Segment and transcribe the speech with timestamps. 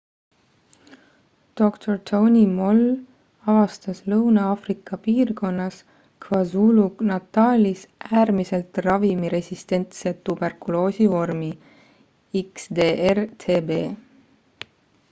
[1.59, 2.79] dr tony moll
[3.53, 5.77] avastas lõuna-aafrika piirkonnas
[6.27, 7.85] kwazulu-natalis
[8.23, 11.51] äärmiselt ravimiresistentse tuberkuloosi vormi
[12.45, 13.81] xdr-tb